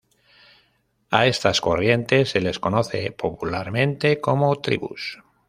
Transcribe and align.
A 1.11 1.27
estas 1.27 1.61
corrientes 1.61 2.31
se 2.31 2.41
les 2.41 2.57
conoce 2.57 3.11
popularmente 3.11 4.19
como 4.19 4.55
"tribus". 4.59 5.19